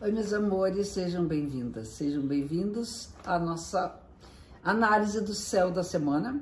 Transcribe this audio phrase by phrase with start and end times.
[0.00, 3.98] Oi, meus amores, sejam bem-vindas, sejam bem-vindos à nossa
[4.62, 6.40] análise do céu da semana,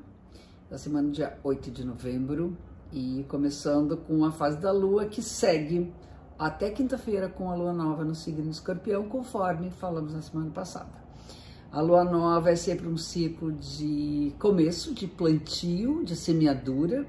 [0.69, 2.55] da semana dia 8 de novembro,
[2.93, 5.91] e começando com a fase da lua que segue
[6.39, 10.93] até quinta-feira com a lua nova no signo escorpião, conforme falamos na semana passada.
[11.73, 17.07] A lua nova é sempre um ciclo de começo, de plantio, de semeadura,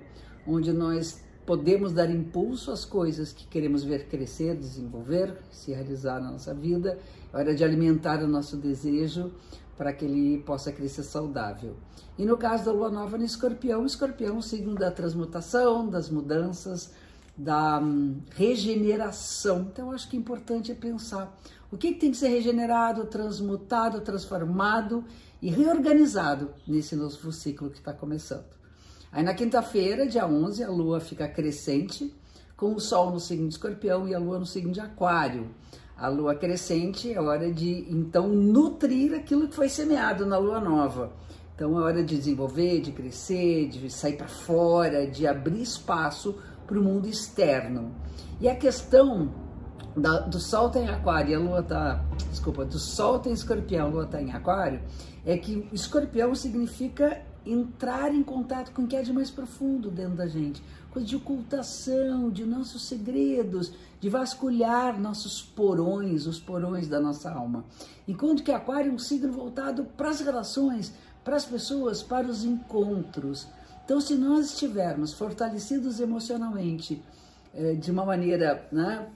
[0.48, 6.30] onde nós podemos dar impulso às coisas que queremos ver crescer, desenvolver, se realizar na
[6.30, 7.00] nossa vida.
[7.34, 9.32] É hora de alimentar o nosso desejo
[9.78, 11.78] para que ele possa crescer saudável.
[12.18, 15.88] E no caso da lua nova no escorpião, o escorpião é o signo da transmutação,
[15.88, 16.92] das mudanças,
[17.38, 19.70] da hum, regeneração.
[19.72, 21.34] Então, acho que é importante pensar
[21.72, 25.06] o que tem que ser regenerado, transmutado, transformado
[25.42, 28.58] e reorganizado nesse novo ciclo que está começando.
[29.12, 32.14] Aí na quinta-feira, dia 11, a lua fica crescente,
[32.56, 35.50] com o sol no signo de escorpião e a lua no signo de aquário.
[35.96, 41.12] A lua crescente é hora de, então, nutrir aquilo que foi semeado na lua nova.
[41.56, 46.78] Então é hora de desenvolver, de crescer, de sair para fora, de abrir espaço para
[46.78, 47.96] o mundo externo.
[48.40, 49.34] E a questão
[49.96, 53.88] da, do Sol tem tá Aquário e a Lua está, desculpa, do Sol tem Escorpião,
[53.88, 54.82] a Lua está em Aquário,
[55.26, 60.16] é que Escorpião significa entrar em contato com o que é de mais profundo dentro
[60.16, 67.00] da gente, coisa de ocultação, de nossos segredos, de vasculhar nossos porões, os porões da
[67.00, 67.66] nossa alma.
[68.08, 72.46] Enquanto que Aquário é um signo voltado para as relações, para as pessoas, para os
[72.46, 73.48] encontros.
[73.84, 77.02] Então, se nós estivermos fortalecidos emocionalmente,
[77.54, 79.08] eh, de uma maneira né,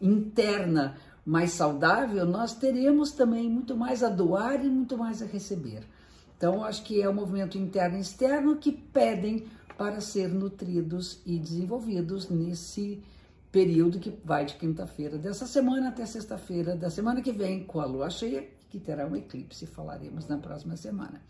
[0.00, 5.84] interna mais saudável, nós teremos também muito mais a doar e muito mais a receber.
[6.36, 9.46] Então, acho que é o movimento interno e externo que pedem
[9.76, 13.02] para ser nutridos e desenvolvidos nesse
[13.50, 17.86] período que vai de quinta-feira dessa semana até sexta-feira da semana que vem, com a
[17.86, 21.22] lua cheia, que terá um eclipse, falaremos na próxima semana.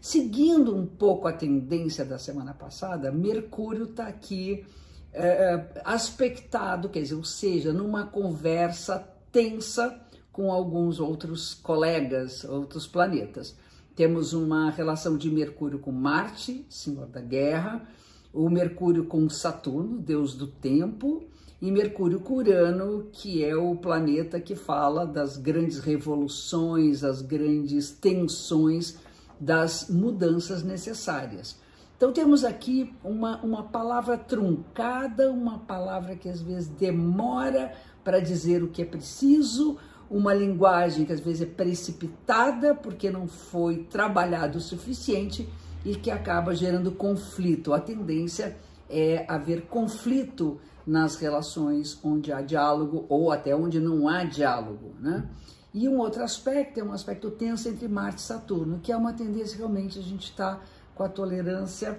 [0.00, 4.64] Seguindo um pouco a tendência da semana passada, Mercúrio está aqui
[5.12, 10.00] é, aspectado, quer dizer, ou seja, numa conversa tensa
[10.32, 13.56] com alguns outros colegas, outros planetas.
[13.98, 17.84] Temos uma relação de Mercúrio com Marte, senhor da guerra,
[18.32, 21.24] o Mercúrio com Saturno, deus do tempo,
[21.60, 27.90] e Mercúrio com Urano, que é o planeta que fala das grandes revoluções, as grandes
[27.90, 28.98] tensões
[29.40, 31.58] das mudanças necessárias.
[31.96, 37.72] Então temos aqui uma, uma palavra truncada, uma palavra que às vezes demora
[38.04, 39.76] para dizer o que é preciso,
[40.10, 45.48] uma linguagem que às vezes é precipitada porque não foi trabalhado o suficiente
[45.84, 47.72] e que acaba gerando conflito.
[47.72, 48.56] A tendência
[48.88, 55.28] é haver conflito nas relações onde há diálogo ou até onde não há diálogo, né?
[55.74, 59.12] E um outro aspecto é um aspecto tenso entre Marte e Saturno, que é uma
[59.12, 60.60] tendência realmente a gente está
[60.94, 61.98] com a tolerância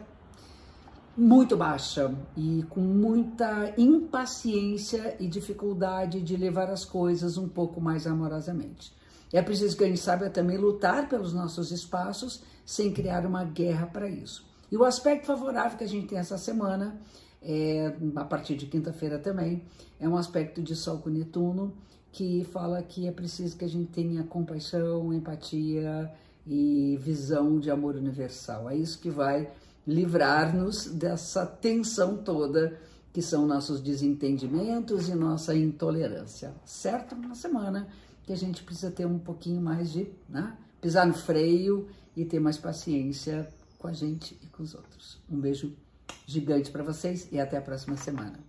[1.20, 8.08] muito baixa e com muita impaciência e dificuldade de levar as coisas um pouco mais
[8.08, 8.94] amorosamente.
[9.32, 13.86] É preciso que a gente saiba também lutar pelos nossos espaços sem criar uma guerra
[13.86, 14.48] para isso.
[14.72, 17.00] E o aspecto favorável que a gente tem essa semana,
[17.42, 19.64] é, a partir de quinta-feira também,
[20.00, 21.74] é um aspecto de Sol com Netuno,
[22.12, 26.12] que fala que é preciso que a gente tenha compaixão, empatia
[26.48, 28.70] e visão de amor universal.
[28.70, 29.52] É isso que vai
[29.90, 32.80] livrar-nos dessa tensão toda
[33.12, 37.16] que são nossos desentendimentos e nossa intolerância, certo?
[37.16, 37.88] Uma semana
[38.24, 40.56] que a gente precisa ter um pouquinho mais de, né?
[40.80, 45.18] Pisar no freio e ter mais paciência com a gente e com os outros.
[45.30, 45.76] Um beijo
[46.26, 48.49] gigante para vocês e até a próxima semana.